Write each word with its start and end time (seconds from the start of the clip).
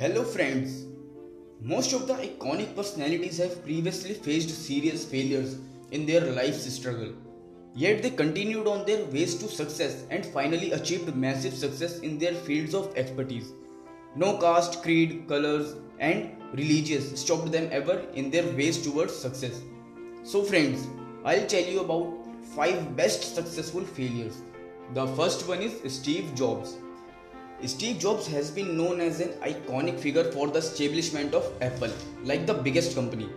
Hello, 0.00 0.24
friends. 0.24 0.86
Most 1.60 1.92
of 1.92 2.06
the 2.06 2.14
iconic 2.14 2.74
personalities 2.74 3.36
have 3.36 3.62
previously 3.62 4.14
faced 4.14 4.48
serious 4.48 5.04
failures 5.04 5.58
in 5.90 6.06
their 6.06 6.22
life's 6.22 6.64
struggle. 6.72 7.12
Yet 7.74 8.02
they 8.02 8.08
continued 8.08 8.66
on 8.66 8.86
their 8.86 9.04
ways 9.04 9.34
to 9.34 9.46
success 9.46 10.06
and 10.08 10.24
finally 10.24 10.72
achieved 10.72 11.14
massive 11.14 11.52
success 11.52 11.98
in 11.98 12.18
their 12.18 12.32
fields 12.32 12.74
of 12.74 12.96
expertise. 12.96 13.52
No 14.16 14.38
caste, 14.38 14.82
creed, 14.82 15.28
colors, 15.28 15.74
and 15.98 16.30
religious 16.54 17.20
stopped 17.20 17.52
them 17.52 17.68
ever 17.70 18.02
in 18.14 18.30
their 18.30 18.50
ways 18.56 18.82
towards 18.82 19.14
success. 19.14 19.60
So, 20.22 20.42
friends, 20.42 20.88
I'll 21.26 21.46
tell 21.46 21.64
you 21.74 21.80
about 21.80 22.26
5 22.54 22.96
best 22.96 23.34
successful 23.34 23.84
failures. 23.84 24.40
The 24.94 25.08
first 25.08 25.46
one 25.46 25.60
is 25.60 25.92
Steve 25.92 26.34
Jobs. 26.34 26.78
Steve 27.66 27.98
Jobs 27.98 28.26
has 28.26 28.50
been 28.50 28.74
known 28.74 29.00
as 29.00 29.20
an 29.20 29.32
iconic 29.42 30.00
figure 30.00 30.24
for 30.32 30.48
the 30.48 30.60
establishment 30.60 31.34
of 31.34 31.52
Apple, 31.60 31.92
like 32.24 32.46
the 32.46 32.54
biggest 32.54 32.94
company. 32.94 33.28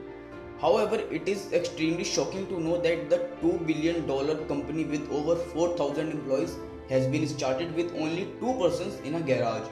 However, 0.61 0.95
it 1.11 1.27
is 1.27 1.51
extremely 1.51 2.05
shocking 2.05 2.47
to 2.47 2.57
know 2.57 2.79
that 2.81 3.09
the 3.09 3.27
$2 3.41 3.67
billion 3.67 4.07
company 4.47 4.85
with 4.85 5.11
over 5.11 5.35
4,000 5.35 6.09
employees 6.09 6.55
has 6.87 7.05
been 7.07 7.27
started 7.27 7.75
with 7.75 7.93
only 7.97 8.29
two 8.39 8.53
persons 8.53 8.97
in 9.01 9.15
a 9.15 9.19
garage. 9.19 9.67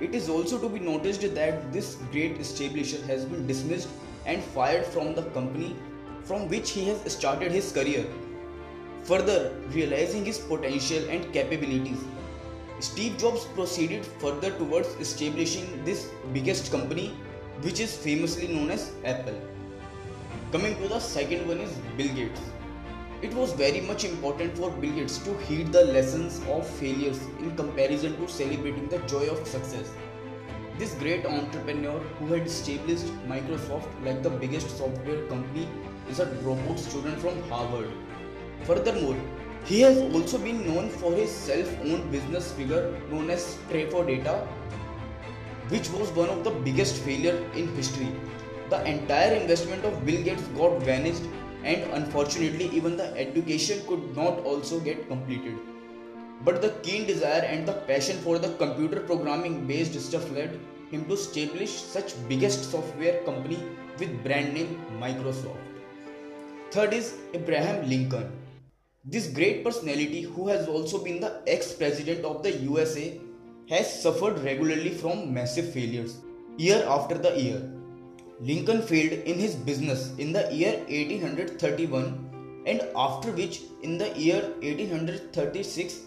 It 0.00 0.16
is 0.16 0.28
also 0.28 0.58
to 0.58 0.68
be 0.68 0.80
noticed 0.80 1.22
that 1.34 1.72
this 1.72 1.94
great 2.10 2.40
establisher 2.40 3.06
has 3.06 3.24
been 3.24 3.46
dismissed 3.46 3.88
and 4.26 4.42
fired 4.42 4.84
from 4.84 5.14
the 5.14 5.22
company 5.30 5.76
from 6.24 6.48
which 6.48 6.70
he 6.72 6.86
has 6.86 7.12
started 7.12 7.52
his 7.52 7.70
career. 7.70 8.04
Further, 9.04 9.52
realizing 9.68 10.24
his 10.24 10.38
potential 10.38 11.08
and 11.08 11.32
capabilities, 11.32 12.02
Steve 12.80 13.18
Jobs 13.18 13.44
proceeded 13.54 14.06
further 14.06 14.50
towards 14.52 14.88
establishing 15.00 15.84
this 15.84 16.08
biggest 16.32 16.72
company, 16.72 17.08
which 17.60 17.78
is 17.78 17.94
famously 17.94 18.48
known 18.48 18.70
as 18.70 18.92
Apple. 19.04 19.38
Coming 20.50 20.74
to 20.80 20.88
the 20.88 20.98
second 20.98 21.46
one 21.46 21.58
is 21.60 21.70
Bill 21.98 22.08
Gates. 22.14 22.40
It 23.20 23.34
was 23.34 23.52
very 23.52 23.82
much 23.82 24.04
important 24.04 24.56
for 24.56 24.70
Bill 24.70 24.94
Gates 24.94 25.18
to 25.18 25.36
heed 25.40 25.72
the 25.72 25.84
lessons 25.84 26.40
of 26.48 26.66
failures 26.66 27.20
in 27.38 27.54
comparison 27.54 28.16
to 28.16 28.26
celebrating 28.26 28.88
the 28.88 29.00
joy 29.00 29.26
of 29.26 29.46
success. 29.46 29.92
This 30.78 30.94
great 30.94 31.26
entrepreneur 31.26 31.98
who 32.18 32.32
had 32.32 32.46
established 32.46 33.12
Microsoft 33.28 33.88
like 34.02 34.22
the 34.22 34.30
biggest 34.30 34.78
software 34.78 35.26
company 35.26 35.68
is 36.08 36.18
a 36.18 36.24
dropout 36.26 36.78
student 36.78 37.18
from 37.20 37.42
Harvard. 37.50 37.90
Furthermore, 38.64 39.16
he 39.64 39.80
has 39.80 39.98
also 40.14 40.38
been 40.38 40.66
known 40.66 40.88
for 40.88 41.12
his 41.12 41.30
self-owned 41.30 42.10
business 42.10 42.52
figure 42.52 42.98
known 43.10 43.30
as 43.30 43.58
Traf-O-Data, 43.70 44.46
which 45.68 45.88
was 45.90 46.10
one 46.10 46.28
of 46.28 46.44
the 46.44 46.50
biggest 46.50 46.96
failure 47.02 47.36
in 47.54 47.68
history. 47.76 48.08
The 48.68 48.84
entire 48.84 49.34
investment 49.34 49.84
of 49.84 50.04
Bill 50.04 50.22
Gates 50.22 50.42
got 50.56 50.82
vanished 50.82 51.22
and 51.62 51.82
unfortunately 51.92 52.66
even 52.72 52.96
the 52.96 53.16
education 53.16 53.86
could 53.86 54.16
not 54.16 54.40
also 54.40 54.80
get 54.80 55.08
completed. 55.08 55.56
But 56.44 56.62
the 56.62 56.70
keen 56.82 57.06
desire 57.06 57.42
and 57.42 57.68
the 57.68 57.74
passion 57.74 58.16
for 58.18 58.38
the 58.38 58.54
computer 58.54 59.00
programming 59.00 59.66
based 59.66 60.00
stuff 60.00 60.30
led 60.32 60.58
him 60.90 61.04
to 61.04 61.14
establish 61.14 61.70
such 61.70 62.14
biggest 62.28 62.70
software 62.70 63.22
company 63.24 63.58
with 63.98 64.24
brand 64.24 64.54
name 64.54 64.80
Microsoft. 64.98 65.58
Third 66.70 66.94
is 66.94 67.14
Abraham 67.34 67.88
Lincoln. 67.88 68.32
This 69.02 69.28
great 69.28 69.64
personality, 69.64 70.20
who 70.20 70.48
has 70.48 70.68
also 70.68 71.02
been 71.02 71.20
the 71.20 71.40
ex 71.46 71.72
president 71.72 72.22
of 72.22 72.42
the 72.42 72.52
USA, 72.58 73.18
has 73.70 74.02
suffered 74.02 74.40
regularly 74.40 74.90
from 74.90 75.32
massive 75.32 75.72
failures, 75.72 76.18
year 76.58 76.84
after 76.86 77.16
the 77.16 77.34
year. 77.40 77.62
Lincoln 78.42 78.82
failed 78.82 79.12
in 79.12 79.38
his 79.38 79.54
business 79.54 80.14
in 80.18 80.34
the 80.34 80.52
year 80.52 80.72
1831, 80.90 82.62
and 82.66 82.82
after 82.94 83.32
which, 83.32 83.62
in 83.82 83.96
the 83.96 84.10
year 84.18 84.42
1836, 84.60 86.00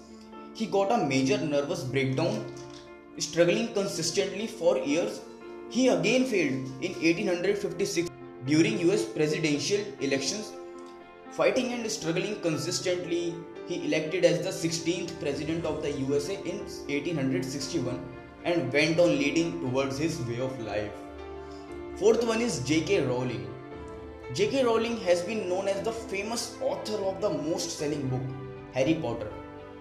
he 0.53 0.67
got 0.67 0.91
a 0.91 1.03
major 1.03 1.39
nervous 1.39 1.83
breakdown. 1.83 2.45
Struggling 3.17 3.73
consistently 3.73 4.45
for 4.45 4.77
years, 4.77 5.21
he 5.71 5.87
again 5.87 6.25
failed 6.25 6.67
in 6.83 6.93
1856 7.01 8.07
during 8.45 8.77
US 8.91 9.03
presidential 9.03 9.81
elections 9.99 10.51
Fighting 11.35 11.73
and 11.73 11.89
struggling 11.89 12.39
consistently, 12.41 13.33
he 13.67 13.85
elected 13.85 14.23
as 14.23 14.43
the 14.43 14.51
16th 14.51 15.19
president 15.19 15.65
of 15.65 15.81
the 15.81 15.91
USA 15.93 16.35
in 16.45 16.59
1861 16.59 17.99
and 18.43 18.71
went 18.71 18.99
on 18.99 19.17
leading 19.17 19.59
towards 19.59 19.97
his 19.97 20.21
way 20.27 20.39
of 20.39 20.59
life. 20.59 20.91
Fourth 21.95 22.23
one 22.23 22.39
is 22.39 22.59
J.K. 22.59 23.07
Rowling. 23.07 23.51
J.K. 24.35 24.63
Rowling 24.63 24.97
has 24.97 25.23
been 25.23 25.49
known 25.49 25.67
as 25.67 25.81
the 25.81 25.91
famous 25.91 26.55
author 26.61 27.03
of 27.03 27.19
the 27.19 27.31
most 27.31 27.79
selling 27.79 28.07
book, 28.09 28.21
Harry 28.75 28.93
Potter, 28.93 29.33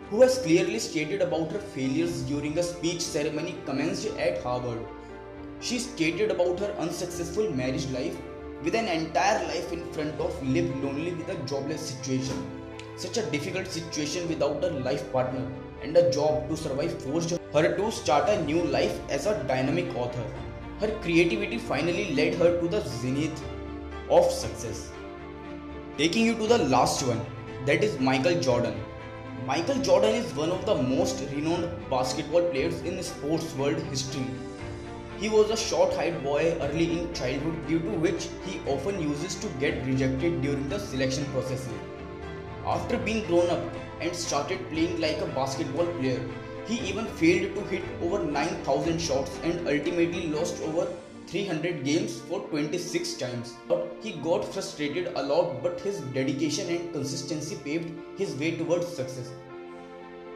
who 0.08 0.22
has 0.22 0.38
clearly 0.38 0.78
stated 0.78 1.20
about 1.20 1.52
her 1.52 1.58
failures 1.58 2.22
during 2.22 2.56
a 2.56 2.62
speech 2.62 3.02
ceremony 3.02 3.56
commenced 3.66 4.06
at 4.16 4.42
Harvard. 4.42 4.80
She 5.60 5.78
stated 5.78 6.30
about 6.30 6.60
her 6.60 6.74
unsuccessful 6.78 7.50
marriage 7.50 7.90
life 7.90 8.16
with 8.64 8.74
an 8.74 8.86
entire 8.86 9.44
life 9.46 9.72
in 9.72 9.84
front 9.92 10.20
of 10.20 10.42
live 10.46 10.70
lonely 10.82 11.12
with 11.14 11.28
a 11.28 11.34
jobless 11.46 11.80
situation. 11.80 12.36
Such 12.96 13.16
a 13.16 13.26
difficult 13.30 13.66
situation 13.66 14.28
without 14.28 14.62
a 14.62 14.70
life 14.88 15.10
partner 15.12 15.44
and 15.82 15.96
a 15.96 16.10
job 16.12 16.48
to 16.48 16.56
survive 16.56 17.02
forced 17.02 17.30
her 17.30 17.76
to 17.76 17.90
start 17.90 18.28
a 18.28 18.42
new 18.44 18.62
life 18.62 18.98
as 19.10 19.26
a 19.26 19.42
dynamic 19.44 19.94
author. 19.96 20.24
Her 20.80 20.90
creativity 21.00 21.58
finally 21.58 22.14
led 22.14 22.34
her 22.36 22.60
to 22.60 22.68
the 22.68 22.80
zenith 22.86 23.42
of 24.10 24.30
success. 24.30 24.90
Taking 25.98 26.26
you 26.26 26.36
to 26.36 26.46
the 26.46 26.58
last 26.58 27.02
one 27.06 27.20
that 27.66 27.82
is 27.82 27.98
michael 27.98 28.40
jordan. 28.40 28.74
Michael 29.46 29.82
jordan 29.82 30.14
is 30.14 30.32
one 30.34 30.50
of 30.50 30.64
the 30.66 30.74
most 30.74 31.24
renowned 31.34 31.68
basketball 31.90 32.42
players 32.50 32.80
in 32.82 33.02
sports 33.02 33.52
world 33.54 33.78
history 33.90 34.26
he 35.22 35.28
was 35.28 35.50
a 35.50 35.56
short-height 35.56 36.20
boy 36.24 36.42
early 36.62 36.86
in 36.98 37.14
childhood 37.14 37.56
due 37.68 37.78
to 37.78 37.90
which 38.04 38.24
he 38.44 38.60
often 38.68 39.00
uses 39.00 39.36
to 39.36 39.46
get 39.60 39.86
rejected 39.86 40.42
during 40.42 40.68
the 40.68 40.80
selection 40.80 41.24
process. 41.26 41.68
After 42.66 42.98
being 42.98 43.24
grown 43.28 43.48
up 43.48 43.62
and 44.00 44.16
started 44.16 44.68
playing 44.70 45.00
like 45.00 45.20
a 45.20 45.26
basketball 45.26 45.86
player, 45.98 46.20
he 46.66 46.80
even 46.88 47.06
failed 47.20 47.54
to 47.54 47.62
hit 47.66 47.84
over 48.02 48.24
9000 48.24 49.00
shots 49.00 49.38
and 49.44 49.68
ultimately 49.68 50.26
lost 50.26 50.60
over 50.62 50.88
300 51.28 51.84
games 51.84 52.18
for 52.22 52.40
26 52.48 53.14
times. 53.14 53.54
But 53.68 53.96
he 54.02 54.14
got 54.28 54.44
frustrated 54.52 55.12
a 55.14 55.22
lot 55.22 55.62
but 55.62 55.80
his 55.82 56.00
dedication 56.18 56.68
and 56.68 56.92
consistency 56.92 57.56
paved 57.64 57.92
his 58.18 58.34
way 58.34 58.56
towards 58.56 58.88
success. 58.88 59.30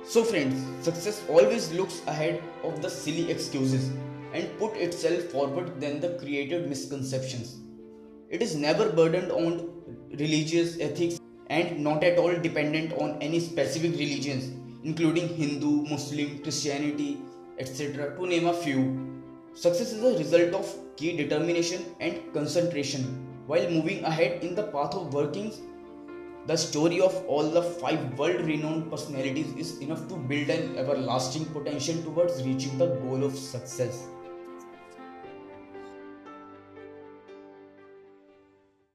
So 0.05 0.23
friends, 0.23 0.65
success 0.85 1.25
always 1.29 1.73
looks 1.73 2.03
ahead 2.07 2.41
of 2.63 2.83
the 2.83 2.89
silly 2.89 3.33
excuses 3.33 3.91
and 4.37 4.59
put 4.59 4.77
itself 4.77 5.23
forward 5.35 5.81
than 5.81 6.01
the 6.01 6.11
created 6.21 6.69
misconceptions. 6.69 7.57
It 8.29 8.43
is 8.43 8.55
never 8.55 8.91
burdened 8.91 9.33
on 9.33 9.53
religious 10.19 10.79
ethics 10.81 11.21
and 11.49 11.79
not 11.83 12.03
at 12.05 12.19
all 12.19 12.35
dependent 12.47 12.93
on 12.95 13.23
any 13.23 13.41
specific 13.41 13.93
religions, 13.93 14.51
including 14.83 15.29
Hindu, 15.29 15.83
Muslim, 15.91 16.41
Christianity, 16.43 17.19
etc., 17.59 18.17
to 18.17 18.27
name 18.27 18.47
a 18.47 18.53
few. 18.53 18.81
Success 19.55 19.93
is 19.93 20.03
a 20.03 20.19
result 20.19 20.55
of 20.55 20.75
key 20.97 21.17
determination 21.17 21.85
and 22.01 22.21
concentration 22.35 23.05
while 23.47 23.71
moving 23.71 24.05
ahead 24.05 24.43
in 24.43 24.55
the 24.55 24.65
path 24.65 24.95
of 24.95 25.15
workings. 25.15 25.61
The 26.47 26.57
story 26.57 27.01
of 27.01 27.15
all 27.27 27.49
the 27.49 27.63
five 27.63 28.19
world 28.19 28.45
renowned 28.45 28.91
personalities 28.91 29.55
is 29.57 29.79
enough 29.79 30.09
to 30.09 30.17
build 30.17 30.51
an 30.51 30.77
everlasting 30.77 31.47
potential 31.47 32.03
towards 32.03 32.43
reaching 32.43 32.77
the 32.79 32.89
goal 32.97 33.25
of 33.25 33.37
success. 33.37 34.05